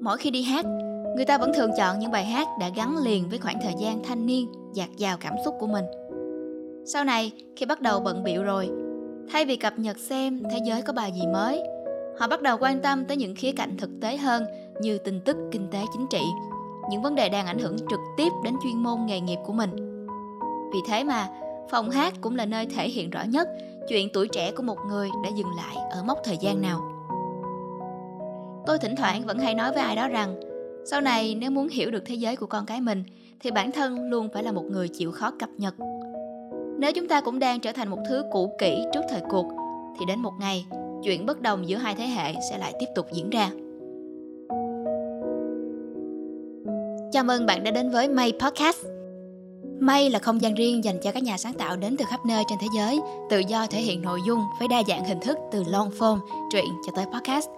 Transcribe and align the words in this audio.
Mỗi 0.00 0.16
khi 0.18 0.30
đi 0.30 0.42
hát, 0.42 0.64
người 1.16 1.24
ta 1.24 1.38
vẫn 1.38 1.52
thường 1.54 1.70
chọn 1.76 1.98
những 1.98 2.10
bài 2.10 2.24
hát 2.24 2.48
đã 2.60 2.68
gắn 2.76 2.96
liền 2.98 3.28
với 3.28 3.38
khoảng 3.38 3.58
thời 3.62 3.74
gian 3.78 4.02
thanh 4.04 4.26
niên, 4.26 4.52
dạt 4.74 4.88
dào 4.96 5.16
cảm 5.20 5.34
xúc 5.44 5.54
của 5.60 5.66
mình. 5.66 5.84
Sau 6.84 7.04
này, 7.04 7.32
khi 7.56 7.66
bắt 7.66 7.80
đầu 7.80 8.00
bận 8.00 8.22
biệu 8.22 8.42
rồi, 8.42 8.70
thay 9.32 9.44
vì 9.44 9.56
cập 9.56 9.78
nhật 9.78 9.98
xem 9.98 10.42
thế 10.50 10.58
giới 10.64 10.82
có 10.82 10.92
bài 10.92 11.12
gì 11.12 11.26
mới, 11.26 11.62
họ 12.18 12.28
bắt 12.28 12.42
đầu 12.42 12.56
quan 12.60 12.80
tâm 12.80 13.04
tới 13.04 13.16
những 13.16 13.34
khía 13.34 13.52
cạnh 13.52 13.76
thực 13.78 13.90
tế 14.00 14.16
hơn 14.16 14.44
như 14.80 14.98
tin 14.98 15.20
tức, 15.20 15.36
kinh 15.52 15.68
tế, 15.70 15.78
chính 15.92 16.06
trị, 16.10 16.22
những 16.90 17.02
vấn 17.02 17.14
đề 17.14 17.28
đang 17.28 17.46
ảnh 17.46 17.58
hưởng 17.58 17.76
trực 17.90 18.00
tiếp 18.16 18.32
đến 18.44 18.54
chuyên 18.62 18.82
môn 18.82 19.06
nghề 19.06 19.20
nghiệp 19.20 19.38
của 19.46 19.52
mình. 19.52 19.70
Vì 20.72 20.78
thế 20.88 21.04
mà, 21.04 21.28
phòng 21.70 21.90
hát 21.90 22.14
cũng 22.20 22.36
là 22.36 22.46
nơi 22.46 22.66
thể 22.66 22.88
hiện 22.88 23.10
rõ 23.10 23.22
nhất 23.22 23.48
chuyện 23.88 24.08
tuổi 24.12 24.28
trẻ 24.28 24.52
của 24.52 24.62
một 24.62 24.78
người 24.88 25.08
đã 25.24 25.30
dừng 25.36 25.56
lại 25.56 25.76
ở 25.90 26.02
mốc 26.02 26.18
thời 26.24 26.36
gian 26.40 26.60
nào. 26.60 26.80
Tôi 28.66 28.78
thỉnh 28.78 28.96
thoảng 28.96 29.22
vẫn 29.26 29.38
hay 29.38 29.54
nói 29.54 29.72
với 29.72 29.82
ai 29.82 29.96
đó 29.96 30.08
rằng, 30.08 30.40
sau 30.84 31.00
này 31.00 31.34
nếu 31.34 31.50
muốn 31.50 31.68
hiểu 31.68 31.90
được 31.90 32.02
thế 32.06 32.14
giới 32.14 32.36
của 32.36 32.46
con 32.46 32.66
cái 32.66 32.80
mình 32.80 33.04
thì 33.40 33.50
bản 33.50 33.72
thân 33.72 34.10
luôn 34.10 34.28
phải 34.34 34.42
là 34.42 34.52
một 34.52 34.64
người 34.64 34.88
chịu 34.88 35.12
khó 35.12 35.30
cập 35.38 35.48
nhật. 35.58 35.74
Nếu 36.78 36.92
chúng 36.92 37.08
ta 37.08 37.20
cũng 37.20 37.38
đang 37.38 37.60
trở 37.60 37.72
thành 37.72 37.88
một 37.88 37.98
thứ 38.08 38.24
cũ 38.32 38.52
kỹ 38.58 38.84
trước 38.92 39.02
thời 39.08 39.20
cuộc 39.28 39.46
thì 39.98 40.06
đến 40.06 40.18
một 40.18 40.32
ngày, 40.40 40.66
chuyện 41.02 41.26
bất 41.26 41.40
đồng 41.40 41.68
giữa 41.68 41.76
hai 41.76 41.94
thế 41.94 42.06
hệ 42.06 42.34
sẽ 42.50 42.58
lại 42.58 42.74
tiếp 42.78 42.86
tục 42.94 43.06
diễn 43.12 43.30
ra. 43.30 43.50
Chào 47.12 47.24
mừng 47.24 47.46
bạn 47.46 47.64
đã 47.64 47.70
đến 47.70 47.90
với 47.90 48.08
May 48.08 48.32
Podcast. 48.40 48.95
May 49.80 50.10
là 50.10 50.18
không 50.18 50.42
gian 50.42 50.54
riêng 50.54 50.84
dành 50.84 51.00
cho 51.02 51.12
các 51.12 51.22
nhà 51.22 51.38
sáng 51.38 51.54
tạo 51.54 51.76
đến 51.76 51.96
từ 51.96 52.04
khắp 52.08 52.26
nơi 52.26 52.44
trên 52.48 52.58
thế 52.60 52.66
giới, 52.76 53.00
tự 53.30 53.38
do 53.38 53.66
thể 53.66 53.80
hiện 53.80 54.02
nội 54.02 54.20
dung 54.26 54.40
với 54.58 54.68
đa 54.68 54.82
dạng 54.88 55.04
hình 55.04 55.20
thức 55.20 55.38
từ 55.52 55.64
long 55.66 55.90
form, 55.98 56.18
truyện 56.52 56.66
cho 56.86 56.92
tới 56.96 57.04
podcast. 57.14 57.48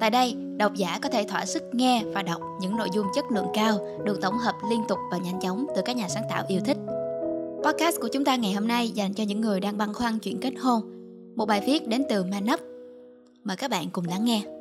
Tại 0.00 0.10
đây, 0.10 0.34
độc 0.56 0.74
giả 0.74 0.98
có 1.02 1.08
thể 1.08 1.24
thỏa 1.24 1.46
sức 1.46 1.62
nghe 1.72 2.02
và 2.14 2.22
đọc 2.22 2.40
những 2.60 2.76
nội 2.76 2.88
dung 2.92 3.06
chất 3.14 3.24
lượng 3.30 3.46
cao 3.54 3.78
được 4.04 4.20
tổng 4.20 4.38
hợp 4.38 4.54
liên 4.70 4.84
tục 4.88 4.98
và 5.10 5.18
nhanh 5.18 5.40
chóng 5.40 5.66
từ 5.76 5.82
các 5.84 5.96
nhà 5.96 6.08
sáng 6.08 6.24
tạo 6.30 6.44
yêu 6.48 6.60
thích. 6.64 6.76
Podcast 7.64 8.00
của 8.00 8.08
chúng 8.12 8.24
ta 8.24 8.36
ngày 8.36 8.52
hôm 8.52 8.68
nay 8.68 8.88
dành 8.88 9.14
cho 9.14 9.24
những 9.24 9.40
người 9.40 9.60
đang 9.60 9.78
băn 9.78 9.94
khoăn 9.94 10.18
chuyện 10.18 10.40
kết 10.40 10.52
hôn. 10.60 10.82
Một 11.36 11.46
bài 11.46 11.62
viết 11.66 11.88
đến 11.88 12.04
từ 12.08 12.24
Manup. 12.24 12.60
Mời 13.44 13.56
các 13.56 13.70
bạn 13.70 13.90
cùng 13.92 14.04
lắng 14.08 14.24
nghe. 14.24 14.53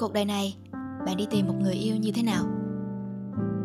Cuộc 0.00 0.12
đời 0.12 0.24
này, 0.24 0.56
bạn 1.06 1.16
đi 1.16 1.26
tìm 1.30 1.46
một 1.46 1.54
người 1.60 1.74
yêu 1.74 1.96
như 1.96 2.12
thế 2.12 2.22
nào? 2.22 2.44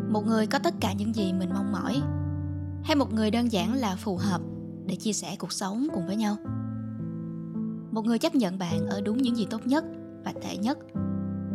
Một 0.09 0.25
người 0.25 0.47
có 0.47 0.59
tất 0.59 0.73
cả 0.79 0.93
những 0.93 1.15
gì 1.15 1.33
mình 1.33 1.49
mong 1.53 1.71
mỏi, 1.71 2.01
hay 2.83 2.95
một 2.95 3.13
người 3.13 3.31
đơn 3.31 3.51
giản 3.51 3.73
là 3.73 3.95
phù 3.95 4.17
hợp 4.17 4.41
để 4.85 4.95
chia 4.95 5.13
sẻ 5.13 5.35
cuộc 5.39 5.51
sống 5.51 5.87
cùng 5.93 6.07
với 6.07 6.15
nhau? 6.15 6.35
Một 7.91 8.05
người 8.05 8.19
chấp 8.19 8.35
nhận 8.35 8.59
bạn 8.59 8.87
ở 8.87 9.01
đúng 9.01 9.17
những 9.17 9.37
gì 9.37 9.47
tốt 9.49 9.67
nhất, 9.67 9.85
và 10.25 10.33
tệ 10.43 10.57
nhất, 10.57 10.77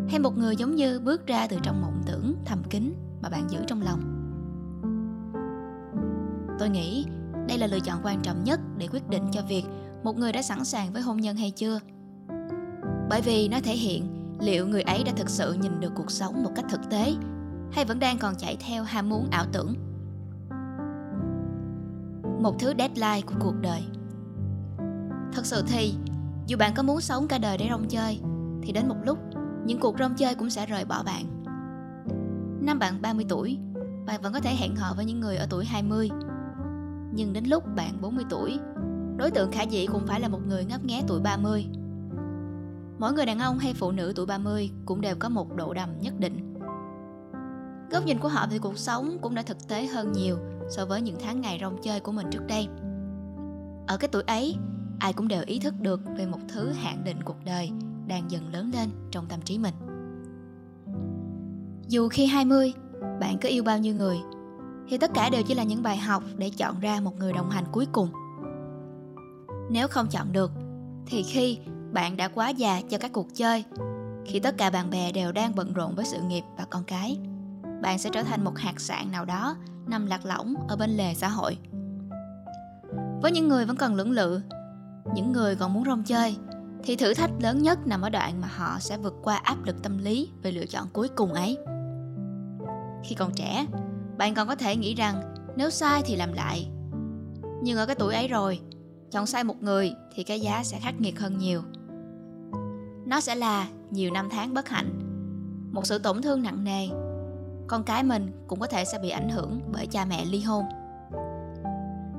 hay 0.08 0.18
một 0.20 0.36
người 0.36 0.56
giống 0.56 0.74
như 0.74 1.00
bước 1.00 1.26
ra 1.26 1.46
từ 1.46 1.56
trong 1.62 1.82
mộng 1.82 2.02
tưởng 2.06 2.34
thầm 2.44 2.62
kín 2.70 2.94
mà 3.22 3.28
bạn 3.28 3.50
giữ 3.50 3.58
trong 3.66 3.82
lòng? 3.82 4.00
Tôi 6.58 6.68
nghĩ 6.68 7.04
đây 7.48 7.58
là 7.58 7.66
lựa 7.66 7.80
chọn 7.80 8.00
quan 8.02 8.20
trọng 8.22 8.44
nhất 8.44 8.60
để 8.78 8.88
quyết 8.92 9.08
định 9.08 9.24
cho 9.32 9.42
việc 9.48 9.64
một 10.04 10.16
người 10.16 10.32
đã 10.32 10.42
sẵn 10.42 10.64
sàng 10.64 10.92
với 10.92 11.02
hôn 11.02 11.16
nhân 11.16 11.36
hay 11.36 11.50
chưa. 11.50 11.80
Bởi 13.10 13.20
vì 13.22 13.48
nó 13.48 13.58
thể 13.62 13.76
hiện 13.76 14.19
liệu 14.40 14.66
người 14.66 14.82
ấy 14.82 15.04
đã 15.04 15.12
thực 15.16 15.30
sự 15.30 15.52
nhìn 15.52 15.80
được 15.80 15.92
cuộc 15.94 16.10
sống 16.10 16.42
một 16.42 16.50
cách 16.56 16.64
thực 16.70 16.80
tế, 16.90 17.14
hay 17.72 17.84
vẫn 17.84 17.98
đang 17.98 18.18
còn 18.18 18.34
chạy 18.34 18.56
theo 18.66 18.84
ham 18.84 19.08
muốn 19.08 19.28
ảo 19.30 19.44
tưởng? 19.52 19.74
Một 22.42 22.58
thứ 22.58 22.72
deadline 22.78 23.20
của 23.26 23.34
cuộc 23.40 23.54
đời. 23.60 23.82
Thật 25.32 25.46
sự 25.46 25.62
thì, 25.68 25.94
dù 26.46 26.56
bạn 26.56 26.72
có 26.74 26.82
muốn 26.82 27.00
sống 27.00 27.28
cả 27.28 27.38
đời 27.38 27.58
để 27.58 27.66
rong 27.70 27.88
chơi, 27.88 28.20
thì 28.62 28.72
đến 28.72 28.88
một 28.88 28.96
lúc, 29.04 29.18
những 29.64 29.80
cuộc 29.80 29.98
rong 29.98 30.14
chơi 30.14 30.34
cũng 30.34 30.50
sẽ 30.50 30.66
rời 30.66 30.84
bỏ 30.84 31.02
bạn. 31.02 31.24
Năm 32.60 32.78
bạn 32.78 33.02
30 33.02 33.26
tuổi, 33.28 33.58
bạn 34.06 34.22
vẫn 34.22 34.32
có 34.32 34.40
thể 34.40 34.54
hẹn 34.54 34.76
hò 34.76 34.94
với 34.94 35.04
những 35.04 35.20
người 35.20 35.36
ở 35.36 35.46
tuổi 35.50 35.64
20 35.64 36.10
nhưng 37.12 37.32
đến 37.32 37.44
lúc 37.44 37.64
bạn 37.76 38.00
40 38.00 38.24
tuổi, 38.30 38.58
đối 39.16 39.30
tượng 39.30 39.52
khả 39.52 39.62
dĩ 39.62 39.86
cũng 39.86 40.06
phải 40.06 40.20
là 40.20 40.28
một 40.28 40.40
người 40.46 40.64
ngấp 40.64 40.84
nghé 40.84 41.02
tuổi 41.06 41.20
30 41.20 41.66
mỗi 43.00 43.12
người 43.12 43.26
đàn 43.26 43.38
ông 43.38 43.58
hay 43.58 43.74
phụ 43.74 43.92
nữ 43.92 44.12
tuổi 44.16 44.26
30 44.26 44.70
cũng 44.86 45.00
đều 45.00 45.14
có 45.18 45.28
một 45.28 45.56
độ 45.56 45.74
đầm 45.74 45.90
nhất 46.00 46.14
định. 46.18 46.54
Góc 47.90 48.04
nhìn 48.04 48.18
của 48.18 48.28
họ 48.28 48.46
về 48.50 48.58
cuộc 48.58 48.78
sống 48.78 49.18
cũng 49.22 49.34
đã 49.34 49.42
thực 49.42 49.68
tế 49.68 49.86
hơn 49.86 50.12
nhiều 50.12 50.36
so 50.70 50.86
với 50.86 51.02
những 51.02 51.16
tháng 51.20 51.40
ngày 51.40 51.58
rong 51.60 51.82
chơi 51.82 52.00
của 52.00 52.12
mình 52.12 52.26
trước 52.30 52.46
đây. 52.48 52.68
Ở 53.86 53.96
cái 53.96 54.08
tuổi 54.12 54.22
ấy, 54.26 54.56
ai 54.98 55.12
cũng 55.12 55.28
đều 55.28 55.42
ý 55.46 55.58
thức 55.58 55.74
được 55.80 56.00
về 56.16 56.26
một 56.26 56.38
thứ 56.48 56.72
hạn 56.72 57.04
định 57.04 57.22
cuộc 57.24 57.44
đời 57.44 57.70
đang 58.06 58.30
dần 58.30 58.52
lớn 58.52 58.70
lên 58.74 58.90
trong 59.10 59.26
tâm 59.26 59.40
trí 59.44 59.58
mình. 59.58 59.74
Dù 61.88 62.08
khi 62.08 62.26
20, 62.26 62.72
bạn 63.20 63.38
có 63.42 63.48
yêu 63.48 63.62
bao 63.64 63.78
nhiêu 63.78 63.94
người, 63.94 64.18
thì 64.88 64.98
tất 64.98 65.10
cả 65.14 65.30
đều 65.30 65.42
chỉ 65.42 65.54
là 65.54 65.62
những 65.62 65.82
bài 65.82 65.96
học 65.96 66.22
để 66.36 66.50
chọn 66.50 66.80
ra 66.80 67.00
một 67.00 67.18
người 67.18 67.32
đồng 67.32 67.50
hành 67.50 67.64
cuối 67.72 67.86
cùng. 67.92 68.08
Nếu 69.70 69.88
không 69.88 70.06
chọn 70.10 70.32
được, 70.32 70.50
thì 71.06 71.22
khi 71.22 71.58
bạn 71.92 72.16
đã 72.16 72.28
quá 72.28 72.48
già 72.48 72.80
cho 72.90 72.98
các 72.98 73.12
cuộc 73.12 73.34
chơi. 73.34 73.64
Khi 74.26 74.40
tất 74.40 74.54
cả 74.58 74.70
bạn 74.70 74.90
bè 74.90 75.12
đều 75.12 75.32
đang 75.32 75.54
bận 75.54 75.72
rộn 75.72 75.94
với 75.94 76.04
sự 76.04 76.18
nghiệp 76.20 76.42
và 76.58 76.64
con 76.70 76.84
cái, 76.84 77.18
bạn 77.82 77.98
sẽ 77.98 78.10
trở 78.12 78.22
thành 78.22 78.44
một 78.44 78.58
hạt 78.58 78.80
sạn 78.80 79.12
nào 79.12 79.24
đó 79.24 79.56
nằm 79.86 80.06
lạc 80.06 80.26
lõng 80.26 80.54
ở 80.68 80.76
bên 80.76 80.90
lề 80.90 81.14
xã 81.14 81.28
hội. 81.28 81.58
Với 83.22 83.32
những 83.32 83.48
người 83.48 83.66
vẫn 83.66 83.76
còn 83.76 83.94
lưỡng 83.94 84.10
lự, 84.10 84.40
những 85.14 85.32
người 85.32 85.56
còn 85.56 85.72
muốn 85.72 85.84
rong 85.84 86.02
chơi, 86.02 86.36
thì 86.82 86.96
thử 86.96 87.14
thách 87.14 87.30
lớn 87.40 87.62
nhất 87.62 87.86
nằm 87.86 88.02
ở 88.02 88.10
đoạn 88.10 88.40
mà 88.40 88.48
họ 88.56 88.78
sẽ 88.80 88.96
vượt 88.96 89.14
qua 89.22 89.36
áp 89.36 89.64
lực 89.64 89.82
tâm 89.82 89.98
lý 89.98 90.30
về 90.42 90.52
lựa 90.52 90.66
chọn 90.66 90.86
cuối 90.92 91.08
cùng 91.08 91.32
ấy. 91.32 91.58
Khi 93.04 93.14
còn 93.14 93.32
trẻ, 93.34 93.66
bạn 94.18 94.34
còn 94.34 94.48
có 94.48 94.54
thể 94.54 94.76
nghĩ 94.76 94.94
rằng 94.94 95.34
nếu 95.56 95.70
sai 95.70 96.02
thì 96.04 96.16
làm 96.16 96.32
lại. 96.32 96.68
Nhưng 97.62 97.78
ở 97.78 97.86
cái 97.86 97.96
tuổi 97.96 98.14
ấy 98.14 98.28
rồi, 98.28 98.60
chọn 99.10 99.26
sai 99.26 99.44
một 99.44 99.62
người 99.62 99.92
thì 100.14 100.22
cái 100.22 100.40
giá 100.40 100.64
sẽ 100.64 100.78
khắc 100.80 101.00
nghiệt 101.00 101.20
hơn 101.20 101.38
nhiều 101.38 101.62
nó 103.10 103.20
sẽ 103.20 103.34
là 103.34 103.68
nhiều 103.90 104.10
năm 104.10 104.28
tháng 104.30 104.54
bất 104.54 104.68
hạnh. 104.68 105.00
Một 105.72 105.86
sự 105.86 105.98
tổn 105.98 106.22
thương 106.22 106.42
nặng 106.42 106.64
nề, 106.64 106.88
con 107.66 107.84
cái 107.84 108.04
mình 108.04 108.32
cũng 108.46 108.60
có 108.60 108.66
thể 108.66 108.84
sẽ 108.84 108.98
bị 108.98 109.10
ảnh 109.10 109.28
hưởng 109.28 109.60
bởi 109.72 109.86
cha 109.86 110.04
mẹ 110.04 110.24
ly 110.24 110.40
hôn. 110.40 110.64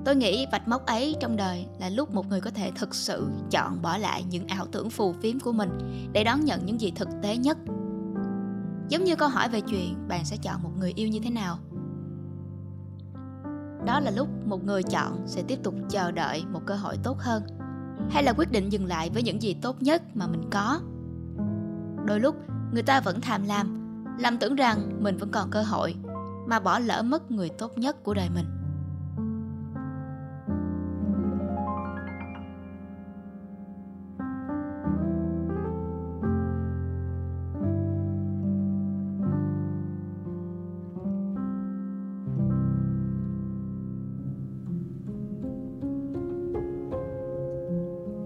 Tôi 0.05 0.15
nghĩ 0.15 0.45
vạch 0.51 0.67
mốc 0.67 0.85
ấy 0.85 1.15
trong 1.19 1.35
đời 1.35 1.65
là 1.79 1.89
lúc 1.89 2.13
một 2.13 2.29
người 2.29 2.41
có 2.41 2.51
thể 2.51 2.71
thực 2.75 2.95
sự 2.95 3.29
chọn 3.51 3.81
bỏ 3.81 3.97
lại 3.97 4.23
những 4.29 4.47
ảo 4.47 4.65
tưởng 4.71 4.89
phù 4.89 5.13
phiếm 5.13 5.39
của 5.39 5.51
mình 5.51 5.69
để 6.13 6.23
đón 6.23 6.45
nhận 6.45 6.65
những 6.65 6.81
gì 6.81 6.91
thực 6.95 7.09
tế 7.21 7.37
nhất. 7.37 7.57
Giống 8.89 9.03
như 9.03 9.15
câu 9.15 9.29
hỏi 9.29 9.49
về 9.49 9.61
chuyện 9.61 10.07
bạn 10.07 10.25
sẽ 10.25 10.37
chọn 10.41 10.63
một 10.63 10.71
người 10.79 10.93
yêu 10.95 11.07
như 11.07 11.19
thế 11.23 11.29
nào. 11.29 11.57
Đó 13.85 13.99
là 13.99 14.11
lúc 14.11 14.27
một 14.45 14.63
người 14.63 14.83
chọn 14.83 15.23
sẽ 15.25 15.43
tiếp 15.47 15.59
tục 15.63 15.75
chờ 15.89 16.11
đợi 16.11 16.43
một 16.51 16.61
cơ 16.65 16.75
hội 16.75 16.97
tốt 17.03 17.17
hơn 17.19 17.43
hay 18.09 18.23
là 18.23 18.33
quyết 18.33 18.51
định 18.51 18.69
dừng 18.69 18.85
lại 18.85 19.09
với 19.13 19.23
những 19.23 19.41
gì 19.41 19.53
tốt 19.61 19.81
nhất 19.81 20.03
mà 20.13 20.27
mình 20.27 20.49
có? 20.51 20.79
Đôi 22.05 22.19
lúc, 22.19 22.35
người 22.73 22.83
ta 22.83 23.01
vẫn 23.01 23.21
tham 23.21 23.43
lam 23.43 23.77
làm 24.19 24.37
tưởng 24.37 24.55
rằng 24.55 25.03
mình 25.03 25.17
vẫn 25.17 25.31
còn 25.31 25.49
cơ 25.49 25.61
hội, 25.61 25.95
mà 26.47 26.59
bỏ 26.59 26.79
lỡ 26.79 27.01
mất 27.03 27.31
người 27.31 27.49
tốt 27.49 27.77
nhất 27.77 28.03
của 28.03 28.13
đời 28.13 28.29
mình. 28.35 28.45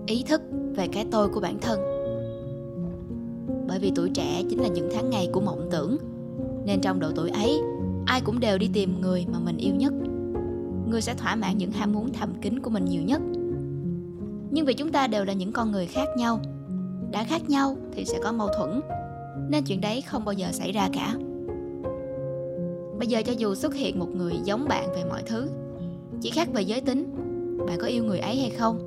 Ý 0.07 0.23
thức 0.23 0.41
về 0.75 0.87
cái 0.87 1.05
tôi 1.11 1.29
của 1.29 1.39
bản 1.39 1.57
thân. 1.59 1.79
Bởi 3.67 3.79
vì 3.79 3.91
tuổi 3.95 4.09
trẻ 4.09 4.43
chính 4.49 4.61
là 4.61 4.67
những 4.67 4.89
tháng 4.93 5.09
ngày 5.09 5.29
của 5.33 5.41
mộng 5.41 5.67
tưởng, 5.71 5.97
nên 6.65 6.81
trong 6.81 6.99
độ 6.99 7.11
tuổi 7.15 7.29
ấy, 7.29 7.59
ai 8.05 8.21
cũng 8.21 8.39
đều 8.39 8.57
đi 8.57 8.69
tìm 8.73 9.01
người 9.01 9.25
mà 9.33 9.39
mình 9.39 9.57
yêu 9.57 9.75
nhất. 9.75 9.93
Người 10.89 11.01
sẽ 11.01 11.13
thỏa 11.13 11.35
mãn 11.35 11.57
những 11.57 11.71
ham 11.71 11.93
muốn 11.93 12.13
thầm 12.13 12.33
kín 12.41 12.59
của 12.59 12.69
mình 12.69 12.85
nhiều 12.85 13.01
nhất. 13.01 13.21
Nhưng 14.51 14.65
vì 14.65 14.73
chúng 14.73 14.91
ta 14.91 15.07
đều 15.07 15.25
là 15.25 15.33
những 15.33 15.51
con 15.51 15.71
người 15.71 15.85
khác 15.85 16.07
nhau, 16.17 16.39
đã 17.11 17.23
khác 17.23 17.49
nhau 17.49 17.77
thì 17.91 18.05
sẽ 18.05 18.19
có 18.23 18.31
mâu 18.31 18.47
thuẫn, 18.57 18.81
nên 19.49 19.63
chuyện 19.63 19.81
đấy 19.81 20.01
không 20.01 20.25
bao 20.25 20.33
giờ 20.33 20.47
xảy 20.51 20.71
ra 20.71 20.89
cả. 20.93 21.15
Bây 22.99 23.07
giờ 23.07 23.21
cho 23.25 23.33
dù 23.37 23.55
xuất 23.55 23.75
hiện 23.75 23.99
một 23.99 24.15
người 24.15 24.33
giống 24.43 24.67
bạn 24.67 24.93
về 24.95 25.03
mọi 25.09 25.23
thứ, 25.25 25.47
chỉ 26.21 26.29
khác 26.29 26.49
về 26.53 26.61
giới 26.61 26.81
tính, 26.81 27.05
bạn 27.67 27.79
có 27.81 27.87
yêu 27.87 28.03
người 28.03 28.19
ấy 28.19 28.35
hay 28.35 28.49
không 28.49 28.84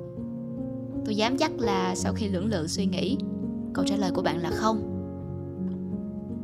tôi 1.05 1.15
dám 1.15 1.37
chắc 1.37 1.51
là 1.59 1.95
sau 1.95 2.13
khi 2.13 2.27
lưỡng 2.27 2.49
lự 2.49 2.67
suy 2.67 2.85
nghĩ, 2.85 3.17
câu 3.73 3.85
trả 3.87 3.95
lời 3.95 4.11
của 4.13 4.21
bạn 4.21 4.41
là 4.41 4.49
không. 4.49 4.95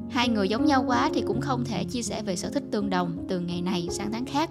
Hai 0.10 0.30
người 0.30 0.50
giống 0.50 0.66
nhau 0.66 0.84
quá 0.88 1.10
thì 1.14 1.24
cũng 1.28 1.42
không 1.42 1.64
thể 1.66 1.84
chia 1.84 2.02
sẻ 2.02 2.22
về 2.26 2.36
sở 2.36 2.50
thích 2.50 2.64
tương 2.72 2.90
đồng 2.90 3.26
từ 3.28 3.40
ngày 3.40 3.62
này 3.62 3.88
sang 3.92 4.12
tháng 4.12 4.26
khác. 4.26 4.50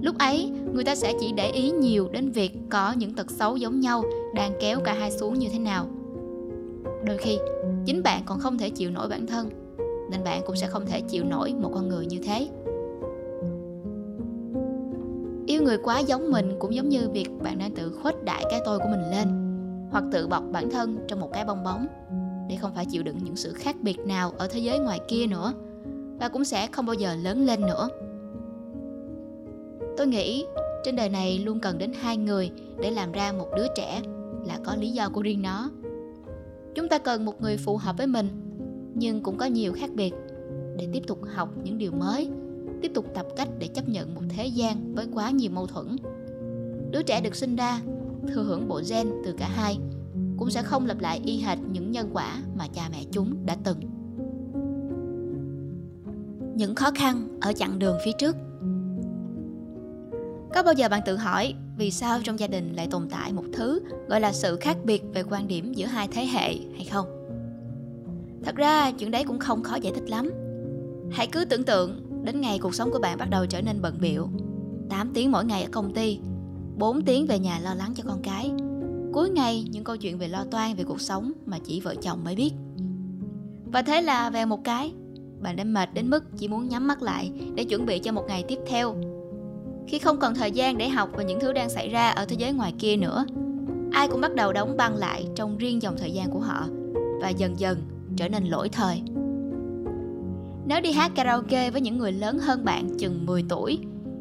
Lúc 0.00 0.18
ấy, 0.18 0.52
người 0.72 0.84
ta 0.84 0.94
sẽ 0.94 1.14
chỉ 1.20 1.32
để 1.32 1.50
ý 1.50 1.70
nhiều 1.70 2.08
đến 2.12 2.30
việc 2.30 2.58
có 2.70 2.92
những 2.92 3.14
tật 3.14 3.30
xấu 3.30 3.56
giống 3.56 3.80
nhau 3.80 4.04
đang 4.34 4.52
kéo 4.60 4.80
cả 4.84 4.94
hai 4.94 5.10
xuống 5.10 5.38
như 5.38 5.48
thế 5.52 5.58
nào. 5.58 5.86
Đôi 7.04 7.16
khi, 7.16 7.38
chính 7.86 8.02
bạn 8.02 8.22
còn 8.26 8.38
không 8.38 8.58
thể 8.58 8.70
chịu 8.70 8.90
nổi 8.90 9.08
bản 9.08 9.26
thân, 9.26 9.48
nên 10.10 10.24
bạn 10.24 10.42
cũng 10.46 10.56
sẽ 10.56 10.66
không 10.66 10.86
thể 10.86 11.00
chịu 11.00 11.24
nổi 11.24 11.54
một 11.54 11.70
con 11.74 11.88
người 11.88 12.06
như 12.06 12.18
thế. 12.22 12.48
Yêu 15.46 15.62
người 15.62 15.78
quá 15.78 15.98
giống 15.98 16.30
mình 16.30 16.56
cũng 16.58 16.74
giống 16.74 16.88
như 16.88 17.08
việc 17.08 17.28
bạn 17.42 17.58
đang 17.58 17.74
tự 17.74 17.92
khuếch 18.02 18.24
đại 18.24 18.44
cái 18.50 18.60
tôi 18.64 18.78
của 18.78 18.88
mình 18.90 19.09
hoặc 20.00 20.10
tự 20.12 20.26
bọc 20.26 20.44
bản 20.52 20.70
thân 20.70 20.98
trong 21.08 21.20
một 21.20 21.32
cái 21.32 21.44
bong 21.44 21.64
bóng 21.64 21.86
để 22.48 22.56
không 22.56 22.74
phải 22.74 22.86
chịu 22.86 23.02
đựng 23.02 23.18
những 23.24 23.36
sự 23.36 23.52
khác 23.52 23.76
biệt 23.82 23.98
nào 23.98 24.32
ở 24.38 24.48
thế 24.50 24.60
giới 24.60 24.78
ngoài 24.78 25.00
kia 25.08 25.26
nữa 25.26 25.52
và 26.18 26.28
cũng 26.28 26.44
sẽ 26.44 26.66
không 26.66 26.86
bao 26.86 26.94
giờ 26.94 27.14
lớn 27.14 27.46
lên 27.46 27.60
nữa. 27.60 27.88
Tôi 29.96 30.06
nghĩ 30.06 30.44
trên 30.84 30.96
đời 30.96 31.08
này 31.08 31.38
luôn 31.38 31.60
cần 31.60 31.78
đến 31.78 31.92
hai 32.00 32.16
người 32.16 32.50
để 32.80 32.90
làm 32.90 33.12
ra 33.12 33.32
một 33.32 33.48
đứa 33.56 33.66
trẻ 33.76 34.02
là 34.46 34.58
có 34.64 34.76
lý 34.76 34.90
do 34.90 35.08
của 35.08 35.22
riêng 35.22 35.42
nó. 35.42 35.70
Chúng 36.74 36.88
ta 36.88 36.98
cần 36.98 37.24
một 37.24 37.42
người 37.42 37.56
phù 37.56 37.76
hợp 37.76 37.96
với 37.98 38.06
mình, 38.06 38.28
nhưng 38.94 39.22
cũng 39.22 39.36
có 39.36 39.46
nhiều 39.46 39.72
khác 39.72 39.90
biệt 39.94 40.12
để 40.76 40.88
tiếp 40.92 41.02
tục 41.06 41.18
học 41.34 41.48
những 41.64 41.78
điều 41.78 41.92
mới, 41.92 42.28
tiếp 42.82 42.90
tục 42.94 43.04
tập 43.14 43.26
cách 43.36 43.48
để 43.58 43.66
chấp 43.66 43.88
nhận 43.88 44.14
một 44.14 44.22
thế 44.28 44.46
gian 44.46 44.94
với 44.94 45.06
quá 45.14 45.30
nhiều 45.30 45.50
mâu 45.50 45.66
thuẫn. 45.66 45.96
Đứa 46.90 47.02
trẻ 47.02 47.20
được 47.20 47.34
sinh 47.34 47.56
ra 47.56 47.80
thừa 48.34 48.42
hưởng 48.42 48.68
bộ 48.68 48.80
gen 48.90 49.08
từ 49.24 49.32
cả 49.32 49.48
hai, 49.48 49.78
cũng 50.36 50.50
sẽ 50.50 50.62
không 50.62 50.86
lặp 50.86 51.00
lại 51.00 51.20
y 51.24 51.38
hệt 51.38 51.58
những 51.72 51.90
nhân 51.90 52.10
quả 52.12 52.38
mà 52.58 52.66
cha 52.72 52.88
mẹ 52.92 53.04
chúng 53.10 53.46
đã 53.46 53.56
từng. 53.64 53.80
Những 56.54 56.74
khó 56.74 56.90
khăn 56.94 57.38
ở 57.40 57.52
chặng 57.52 57.78
đường 57.78 57.96
phía 58.04 58.12
trước. 58.18 58.36
Có 60.54 60.62
bao 60.62 60.74
giờ 60.74 60.88
bạn 60.88 61.00
tự 61.06 61.16
hỏi 61.16 61.54
vì 61.78 61.90
sao 61.90 62.18
trong 62.22 62.38
gia 62.38 62.46
đình 62.46 62.72
lại 62.76 62.88
tồn 62.90 63.08
tại 63.10 63.32
một 63.32 63.44
thứ 63.52 63.80
gọi 64.08 64.20
là 64.20 64.32
sự 64.32 64.56
khác 64.56 64.76
biệt 64.84 65.02
về 65.14 65.22
quan 65.30 65.48
điểm 65.48 65.74
giữa 65.74 65.86
hai 65.86 66.08
thế 66.08 66.26
hệ 66.26 66.54
hay 66.74 66.84
không? 66.92 67.06
Thật 68.44 68.56
ra, 68.56 68.92
chuyện 68.92 69.10
đấy 69.10 69.24
cũng 69.24 69.38
không 69.38 69.62
khó 69.62 69.76
giải 69.76 69.92
thích 69.96 70.10
lắm. 70.10 70.30
Hãy 71.10 71.26
cứ 71.26 71.44
tưởng 71.44 71.64
tượng 71.64 72.22
đến 72.24 72.40
ngày 72.40 72.58
cuộc 72.58 72.74
sống 72.74 72.90
của 72.90 72.98
bạn 72.98 73.18
bắt 73.18 73.30
đầu 73.30 73.46
trở 73.46 73.62
nên 73.62 73.82
bận 73.82 73.98
biệu 74.00 74.28
8 74.90 75.10
tiếng 75.14 75.32
mỗi 75.32 75.44
ngày 75.44 75.62
ở 75.62 75.68
công 75.72 75.94
ty 75.94 76.20
4 76.80 77.02
tiếng 77.02 77.26
về 77.26 77.38
nhà 77.38 77.58
lo 77.62 77.74
lắng 77.74 77.92
cho 77.94 78.04
con 78.06 78.22
cái. 78.22 78.50
Cuối 79.12 79.30
ngày, 79.30 79.64
những 79.70 79.84
câu 79.84 79.96
chuyện 79.96 80.18
về 80.18 80.28
lo 80.28 80.44
toan 80.50 80.74
về 80.74 80.84
cuộc 80.84 81.00
sống 81.00 81.32
mà 81.46 81.58
chỉ 81.64 81.80
vợ 81.80 81.94
chồng 81.94 82.24
mới 82.24 82.34
biết. 82.34 82.52
Và 83.72 83.82
thế 83.82 84.02
là 84.02 84.30
về 84.30 84.44
một 84.44 84.64
cái, 84.64 84.92
bạn 85.40 85.56
đã 85.56 85.64
mệt 85.64 85.94
đến 85.94 86.10
mức 86.10 86.24
chỉ 86.36 86.48
muốn 86.48 86.68
nhắm 86.68 86.86
mắt 86.86 87.02
lại 87.02 87.32
để 87.54 87.64
chuẩn 87.64 87.86
bị 87.86 87.98
cho 87.98 88.12
một 88.12 88.24
ngày 88.28 88.44
tiếp 88.48 88.58
theo. 88.66 88.96
Khi 89.88 89.98
không 89.98 90.18
còn 90.18 90.34
thời 90.34 90.50
gian 90.50 90.78
để 90.78 90.88
học 90.88 91.08
về 91.16 91.24
những 91.24 91.40
thứ 91.40 91.52
đang 91.52 91.70
xảy 91.70 91.88
ra 91.88 92.10
ở 92.10 92.24
thế 92.24 92.36
giới 92.38 92.52
ngoài 92.52 92.74
kia 92.78 92.96
nữa, 92.96 93.24
ai 93.92 94.08
cũng 94.08 94.20
bắt 94.20 94.34
đầu 94.34 94.52
đóng 94.52 94.76
băng 94.76 94.96
lại 94.96 95.28
trong 95.34 95.58
riêng 95.58 95.82
dòng 95.82 95.96
thời 95.98 96.12
gian 96.12 96.30
của 96.30 96.40
họ 96.40 96.66
và 97.20 97.28
dần 97.28 97.60
dần 97.60 97.78
trở 98.16 98.28
nên 98.28 98.44
lỗi 98.44 98.68
thời. 98.68 99.02
Nếu 100.66 100.80
đi 100.80 100.92
hát 100.92 101.12
karaoke 101.14 101.70
với 101.70 101.80
những 101.80 101.98
người 101.98 102.12
lớn 102.12 102.38
hơn 102.38 102.64
bạn 102.64 102.98
chừng 102.98 103.26
10 103.26 103.44
tuổi 103.48 103.78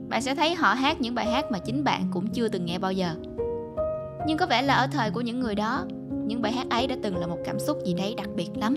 bạn 0.09 0.21
sẽ 0.21 0.35
thấy 0.35 0.55
họ 0.55 0.73
hát 0.73 1.01
những 1.01 1.15
bài 1.15 1.25
hát 1.31 1.51
mà 1.51 1.59
chính 1.59 1.83
bạn 1.83 2.07
cũng 2.13 2.27
chưa 2.27 2.47
từng 2.47 2.65
nghe 2.65 2.79
bao 2.79 2.91
giờ. 2.91 3.15
Nhưng 4.27 4.37
có 4.37 4.45
vẻ 4.45 4.61
là 4.61 4.73
ở 4.73 4.87
thời 4.87 5.11
của 5.11 5.21
những 5.21 5.39
người 5.39 5.55
đó, 5.55 5.85
những 6.25 6.41
bài 6.41 6.51
hát 6.51 6.69
ấy 6.69 6.87
đã 6.87 6.95
từng 7.03 7.17
là 7.17 7.27
một 7.27 7.37
cảm 7.45 7.59
xúc 7.59 7.77
gì 7.85 7.93
đấy 7.93 8.13
đặc 8.17 8.29
biệt 8.35 8.49
lắm. 8.55 8.75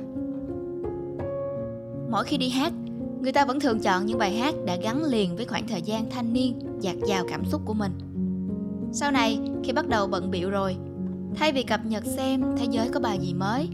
Mỗi 2.10 2.24
khi 2.24 2.36
đi 2.36 2.48
hát, 2.48 2.72
người 3.20 3.32
ta 3.32 3.44
vẫn 3.44 3.60
thường 3.60 3.80
chọn 3.80 4.06
những 4.06 4.18
bài 4.18 4.36
hát 4.36 4.54
đã 4.66 4.76
gắn 4.76 5.04
liền 5.04 5.36
với 5.36 5.46
khoảng 5.46 5.68
thời 5.68 5.82
gian 5.82 6.10
thanh 6.10 6.32
niên 6.32 6.58
dạt 6.80 6.96
dào 7.06 7.24
cảm 7.28 7.44
xúc 7.44 7.62
của 7.64 7.74
mình. 7.74 7.92
Sau 8.92 9.10
này, 9.10 9.38
khi 9.64 9.72
bắt 9.72 9.88
đầu 9.88 10.06
bận 10.06 10.30
biệu 10.30 10.50
rồi, 10.50 10.76
thay 11.34 11.52
vì 11.52 11.62
cập 11.62 11.80
nhật 11.86 12.04
xem 12.04 12.42
thế 12.56 12.66
giới 12.70 12.88
có 12.88 13.00
bài 13.00 13.18
gì 13.18 13.34
mới, 13.34 13.68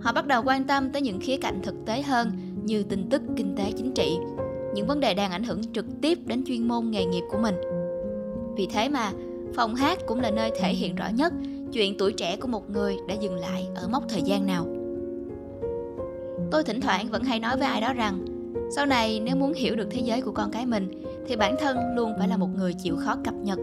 họ 0.00 0.12
bắt 0.12 0.26
đầu 0.26 0.42
quan 0.44 0.64
tâm 0.64 0.90
tới 0.90 1.02
những 1.02 1.20
khía 1.20 1.36
cạnh 1.36 1.60
thực 1.62 1.74
tế 1.86 2.02
hơn 2.02 2.30
như 2.64 2.82
tin 2.82 3.08
tức, 3.10 3.22
kinh 3.36 3.56
tế, 3.56 3.72
chính 3.76 3.92
trị 3.94 4.18
những 4.74 4.86
vấn 4.86 5.00
đề 5.00 5.14
đang 5.14 5.30
ảnh 5.30 5.42
hưởng 5.42 5.60
trực 5.72 5.86
tiếp 6.02 6.18
đến 6.26 6.44
chuyên 6.46 6.68
môn 6.68 6.90
nghề 6.90 7.04
nghiệp 7.04 7.22
của 7.30 7.38
mình. 7.38 7.54
Vì 8.56 8.66
thế 8.66 8.88
mà, 8.88 9.12
phòng 9.54 9.74
hát 9.74 9.98
cũng 10.06 10.20
là 10.20 10.30
nơi 10.30 10.50
thể 10.58 10.74
hiện 10.74 10.94
rõ 10.94 11.08
nhất 11.14 11.32
chuyện 11.72 11.98
tuổi 11.98 12.12
trẻ 12.12 12.36
của 12.36 12.48
một 12.48 12.70
người 12.70 12.96
đã 13.08 13.14
dừng 13.14 13.34
lại 13.34 13.68
ở 13.74 13.88
mốc 13.88 14.04
thời 14.08 14.22
gian 14.22 14.46
nào. 14.46 14.66
Tôi 16.50 16.64
thỉnh 16.64 16.80
thoảng 16.80 17.08
vẫn 17.08 17.24
hay 17.24 17.40
nói 17.40 17.56
với 17.56 17.66
ai 17.66 17.80
đó 17.80 17.92
rằng, 17.92 18.24
sau 18.76 18.86
này 18.86 19.20
nếu 19.20 19.36
muốn 19.36 19.52
hiểu 19.52 19.76
được 19.76 19.88
thế 19.90 20.00
giới 20.00 20.22
của 20.22 20.32
con 20.32 20.50
cái 20.50 20.66
mình, 20.66 21.04
thì 21.26 21.36
bản 21.36 21.56
thân 21.60 21.78
luôn 21.94 22.12
phải 22.18 22.28
là 22.28 22.36
một 22.36 22.48
người 22.56 22.74
chịu 22.74 22.96
khó 22.96 23.16
cập 23.24 23.34
nhật. 23.34 23.58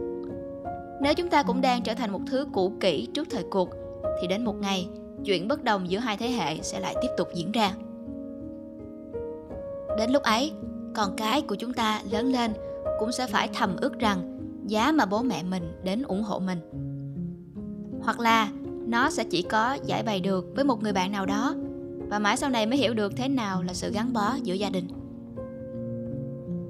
Nếu 1.01 1.13
chúng 1.13 1.29
ta 1.29 1.43
cũng 1.43 1.61
đang 1.61 1.81
trở 1.81 1.93
thành 1.93 2.11
một 2.11 2.21
thứ 2.27 2.47
cũ 2.53 2.73
kỹ 2.79 3.07
trước 3.13 3.27
thời 3.29 3.43
cuộc, 3.43 3.69
thì 4.21 4.27
đến 4.27 4.45
một 4.45 4.55
ngày, 4.61 4.87
chuyện 5.25 5.47
bất 5.47 5.63
đồng 5.63 5.89
giữa 5.89 5.99
hai 5.99 6.17
thế 6.17 6.27
hệ 6.27 6.57
sẽ 6.61 6.79
lại 6.79 6.95
tiếp 7.01 7.09
tục 7.17 7.27
diễn 7.33 7.51
ra. 7.51 7.73
Đến 9.97 10.11
lúc 10.11 10.23
ấy 10.23 10.51
con 10.97 11.15
cái 11.17 11.41
của 11.41 11.55
chúng 11.55 11.73
ta 11.73 12.01
lớn 12.11 12.31
lên 12.31 12.51
cũng 12.99 13.11
sẽ 13.11 13.27
phải 13.27 13.49
thầm 13.53 13.75
ước 13.81 13.99
rằng 13.99 14.39
giá 14.67 14.91
mà 14.91 15.05
bố 15.05 15.21
mẹ 15.21 15.43
mình 15.43 15.63
đến 15.83 16.01
ủng 16.01 16.23
hộ 16.23 16.39
mình. 16.39 16.59
Hoặc 18.01 18.19
là 18.19 18.51
nó 18.87 19.09
sẽ 19.09 19.23
chỉ 19.23 19.41
có 19.41 19.77
giải 19.85 20.03
bày 20.03 20.19
được 20.19 20.45
với 20.55 20.63
một 20.63 20.83
người 20.83 20.93
bạn 20.93 21.11
nào 21.11 21.25
đó 21.25 21.55
và 22.09 22.19
mãi 22.19 22.37
sau 22.37 22.49
này 22.49 22.65
mới 22.65 22.77
hiểu 22.77 22.93
được 22.93 23.13
thế 23.15 23.27
nào 23.27 23.63
là 23.63 23.73
sự 23.73 23.91
gắn 23.91 24.13
bó 24.13 24.35
giữa 24.43 24.53
gia 24.53 24.69
đình. 24.69 24.87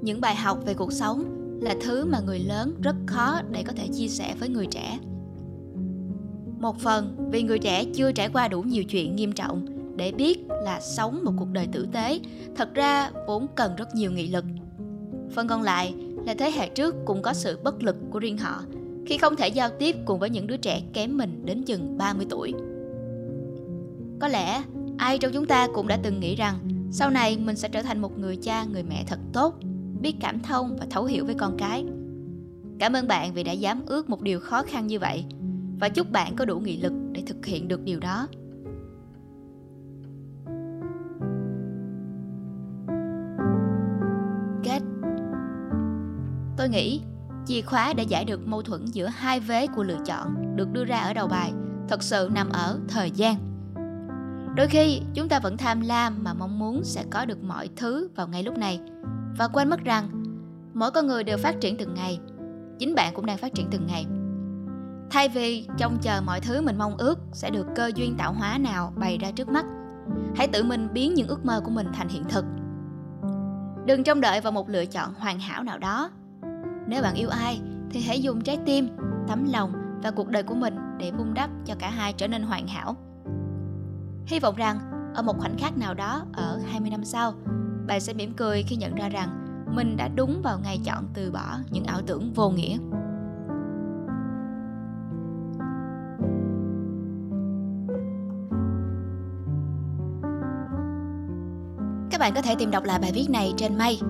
Những 0.02 0.20
bài 0.20 0.34
học 0.34 0.58
về 0.66 0.74
cuộc 0.74 0.92
sống 0.92 1.24
là 1.62 1.74
thứ 1.80 2.04
mà 2.04 2.20
người 2.20 2.38
lớn 2.38 2.74
rất 2.82 2.96
khó 3.06 3.40
để 3.50 3.62
có 3.66 3.72
thể 3.76 3.88
chia 3.94 4.08
sẻ 4.08 4.34
với 4.40 4.48
người 4.48 4.66
trẻ. 4.66 4.98
Một 6.58 6.78
phần 6.78 7.28
vì 7.32 7.42
người 7.42 7.58
trẻ 7.58 7.84
chưa 7.94 8.12
trải 8.12 8.28
qua 8.28 8.48
đủ 8.48 8.62
nhiều 8.62 8.84
chuyện 8.84 9.16
nghiêm 9.16 9.32
trọng 9.32 9.77
để 9.98 10.12
biết 10.12 10.38
là 10.48 10.80
sống 10.80 11.20
một 11.24 11.32
cuộc 11.36 11.48
đời 11.52 11.68
tử 11.72 11.88
tế 11.92 12.20
thật 12.56 12.74
ra 12.74 13.10
vốn 13.26 13.46
cần 13.54 13.76
rất 13.76 13.94
nhiều 13.94 14.12
nghị 14.12 14.28
lực 14.28 14.44
phần 15.34 15.48
còn 15.48 15.62
lại 15.62 15.94
là 16.26 16.34
thế 16.38 16.50
hệ 16.50 16.68
trước 16.68 16.94
cũng 17.04 17.22
có 17.22 17.32
sự 17.32 17.58
bất 17.64 17.82
lực 17.82 17.96
của 18.10 18.18
riêng 18.18 18.38
họ 18.38 18.62
khi 19.08 19.18
không 19.18 19.36
thể 19.36 19.48
giao 19.48 19.70
tiếp 19.78 19.96
cùng 20.04 20.18
với 20.18 20.30
những 20.30 20.46
đứa 20.46 20.56
trẻ 20.56 20.82
kém 20.92 21.16
mình 21.16 21.42
đến 21.44 21.62
chừng 21.62 21.98
30 21.98 22.26
tuổi. 22.30 22.52
Có 24.20 24.28
lẽ 24.28 24.62
ai 24.98 25.18
trong 25.18 25.32
chúng 25.32 25.46
ta 25.46 25.68
cũng 25.74 25.88
đã 25.88 25.98
từng 26.02 26.20
nghĩ 26.20 26.36
rằng 26.36 26.58
sau 26.92 27.10
này 27.10 27.38
mình 27.38 27.56
sẽ 27.56 27.68
trở 27.68 27.82
thành 27.82 28.00
một 28.00 28.18
người 28.18 28.36
cha, 28.36 28.64
người 28.64 28.82
mẹ 28.82 29.04
thật 29.06 29.18
tốt, 29.32 29.54
biết 30.00 30.14
cảm 30.20 30.40
thông 30.40 30.76
và 30.76 30.86
thấu 30.90 31.04
hiểu 31.04 31.24
với 31.24 31.34
con 31.34 31.56
cái. 31.58 31.84
Cảm 32.78 32.92
ơn 32.92 33.08
bạn 33.08 33.34
vì 33.34 33.42
đã 33.42 33.52
dám 33.52 33.82
ước 33.86 34.10
một 34.10 34.22
điều 34.22 34.40
khó 34.40 34.62
khăn 34.62 34.86
như 34.86 34.98
vậy 34.98 35.24
và 35.80 35.88
chúc 35.88 36.10
bạn 36.10 36.36
có 36.36 36.44
đủ 36.44 36.60
nghị 36.60 36.76
lực 36.76 36.92
để 37.12 37.22
thực 37.26 37.46
hiện 37.46 37.68
được 37.68 37.84
điều 37.84 38.00
đó. 38.00 38.28
Tôi 46.68 46.74
nghĩ 46.74 47.00
chìa 47.46 47.62
khóa 47.62 47.92
để 47.92 48.02
giải 48.02 48.24
được 48.24 48.46
mâu 48.46 48.62
thuẫn 48.62 48.84
giữa 48.86 49.06
hai 49.06 49.40
vế 49.40 49.66
của 49.66 49.82
lựa 49.82 49.98
chọn 50.06 50.56
được 50.56 50.72
đưa 50.72 50.84
ra 50.84 50.98
ở 50.98 51.14
đầu 51.14 51.28
bài 51.28 51.52
thật 51.88 52.02
sự 52.02 52.30
nằm 52.34 52.48
ở 52.48 52.78
thời 52.88 53.10
gian. 53.10 53.36
Đôi 54.56 54.66
khi 54.66 55.00
chúng 55.14 55.28
ta 55.28 55.38
vẫn 55.38 55.56
tham 55.56 55.80
lam 55.80 56.24
mà 56.24 56.34
mong 56.34 56.58
muốn 56.58 56.84
sẽ 56.84 57.04
có 57.10 57.24
được 57.24 57.42
mọi 57.42 57.68
thứ 57.76 58.08
vào 58.16 58.28
ngay 58.28 58.42
lúc 58.42 58.58
này 58.58 58.80
và 59.38 59.48
quên 59.48 59.70
mất 59.70 59.84
rằng 59.84 60.08
mỗi 60.74 60.90
con 60.90 61.06
người 61.06 61.24
đều 61.24 61.38
phát 61.38 61.60
triển 61.60 61.76
từng 61.76 61.94
ngày, 61.94 62.20
chính 62.78 62.94
bạn 62.94 63.14
cũng 63.14 63.26
đang 63.26 63.38
phát 63.38 63.54
triển 63.54 63.68
từng 63.70 63.86
ngày. 63.86 64.06
Thay 65.10 65.28
vì 65.28 65.66
trông 65.76 65.98
chờ 66.02 66.20
mọi 66.26 66.40
thứ 66.40 66.62
mình 66.62 66.78
mong 66.78 66.96
ước 66.96 67.18
sẽ 67.32 67.50
được 67.50 67.66
cơ 67.76 67.90
duyên 67.94 68.16
tạo 68.16 68.32
hóa 68.32 68.58
nào 68.58 68.92
bày 68.96 69.18
ra 69.18 69.30
trước 69.30 69.48
mắt, 69.48 69.64
hãy 70.36 70.48
tự 70.48 70.64
mình 70.64 70.88
biến 70.92 71.14
những 71.14 71.28
ước 71.28 71.44
mơ 71.44 71.60
của 71.64 71.70
mình 71.70 71.86
thành 71.92 72.08
hiện 72.08 72.24
thực. 72.24 72.44
Đừng 73.86 74.04
trông 74.04 74.20
đợi 74.20 74.40
vào 74.40 74.52
một 74.52 74.68
lựa 74.68 74.86
chọn 74.86 75.14
hoàn 75.14 75.40
hảo 75.40 75.62
nào 75.62 75.78
đó 75.78 76.10
nếu 76.88 77.02
bạn 77.02 77.14
yêu 77.14 77.28
ai 77.28 77.60
thì 77.90 78.00
hãy 78.00 78.22
dùng 78.22 78.40
trái 78.40 78.58
tim, 78.66 78.88
tấm 79.28 79.44
lòng 79.52 79.72
và 80.02 80.10
cuộc 80.10 80.28
đời 80.28 80.42
của 80.42 80.54
mình 80.54 80.76
để 80.98 81.10
vun 81.10 81.34
đắp 81.34 81.50
cho 81.64 81.74
cả 81.78 81.90
hai 81.90 82.12
trở 82.12 82.28
nên 82.28 82.42
hoàn 82.42 82.66
hảo. 82.66 82.96
Hy 84.26 84.38
vọng 84.40 84.54
rằng 84.56 84.78
ở 85.14 85.22
một 85.22 85.38
khoảnh 85.38 85.58
khắc 85.58 85.78
nào 85.78 85.94
đó 85.94 86.22
ở 86.32 86.60
20 86.66 86.90
năm 86.90 87.04
sau, 87.04 87.34
bạn 87.86 88.00
sẽ 88.00 88.12
mỉm 88.12 88.32
cười 88.36 88.62
khi 88.62 88.76
nhận 88.76 88.94
ra 88.94 89.08
rằng 89.08 89.28
mình 89.74 89.96
đã 89.96 90.08
đúng 90.08 90.42
vào 90.42 90.58
ngày 90.58 90.80
chọn 90.84 91.08
từ 91.14 91.30
bỏ 91.30 91.58
những 91.70 91.84
ảo 91.84 92.00
tưởng 92.06 92.32
vô 92.32 92.50
nghĩa. 92.50 92.78
Các 102.10 102.20
bạn 102.20 102.32
có 102.34 102.42
thể 102.42 102.54
tìm 102.58 102.70
đọc 102.70 102.84
lại 102.84 102.98
bài 102.98 103.12
viết 103.14 103.26
này 103.30 103.52
trên 103.56 103.78
May 103.78 104.00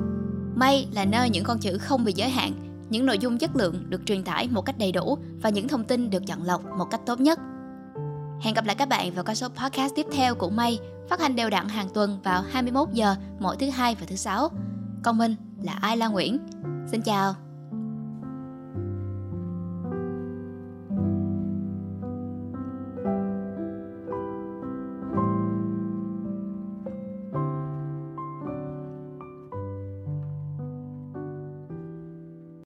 May 0.58 0.88
là 0.94 1.04
nơi 1.04 1.30
những 1.30 1.44
con 1.44 1.58
chữ 1.58 1.78
không 1.78 2.04
bị 2.04 2.12
giới 2.12 2.28
hạn, 2.28 2.52
những 2.90 3.06
nội 3.06 3.18
dung 3.18 3.38
chất 3.38 3.56
lượng 3.56 3.90
được 3.90 4.06
truyền 4.06 4.22
tải 4.22 4.48
một 4.48 4.62
cách 4.62 4.78
đầy 4.78 4.92
đủ 4.92 5.18
và 5.42 5.50
những 5.50 5.68
thông 5.68 5.84
tin 5.84 6.10
được 6.10 6.26
chọn 6.26 6.42
lọc 6.42 6.64
một 6.78 6.84
cách 6.84 7.00
tốt 7.06 7.20
nhất. 7.20 7.38
Hẹn 8.40 8.54
gặp 8.54 8.64
lại 8.64 8.76
các 8.76 8.88
bạn 8.88 9.14
vào 9.14 9.24
các 9.24 9.34
số 9.34 9.48
podcast 9.48 9.94
tiếp 9.96 10.06
theo 10.12 10.34
của 10.34 10.50
May, 10.50 10.78
phát 11.08 11.20
hành 11.20 11.36
đều 11.36 11.50
đặn 11.50 11.68
hàng 11.68 11.88
tuần 11.94 12.18
vào 12.24 12.42
21 12.50 12.88
giờ 12.92 13.14
mỗi 13.38 13.56
thứ 13.56 13.70
hai 13.70 13.94
và 13.94 14.06
thứ 14.06 14.16
sáu. 14.16 14.48
Còn 15.02 15.18
mình 15.18 15.34
là 15.62 15.72
Ai 15.80 15.96
La 15.96 16.08
Nguyễn. 16.08 16.38
Xin 16.90 17.02
chào. 17.02 17.47